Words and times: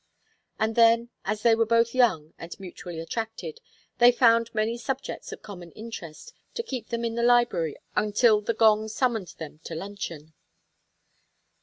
And 0.59 0.73
then, 0.73 1.11
as 1.25 1.43
they 1.43 1.53
were 1.53 1.63
both 1.67 1.93
young, 1.93 2.33
and 2.39 2.59
mutually 2.59 2.99
attracted, 2.99 3.59
they 3.99 4.11
found 4.11 4.49
many 4.51 4.75
subjects 4.75 5.31
of 5.31 5.43
common 5.43 5.69
interest 5.73 6.33
to 6.55 6.63
keep 6.63 6.89
them 6.89 7.05
in 7.05 7.13
the 7.13 7.21
library 7.21 7.75
until 7.95 8.41
the 8.41 8.55
gong 8.55 8.87
summoned 8.87 9.35
them 9.37 9.59
to 9.65 9.75
luncheon. 9.75 10.33